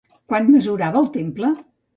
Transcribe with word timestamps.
Quant 0.31 0.49
mesurava 0.55 0.99
el 1.05 1.13
temple? 1.21 1.57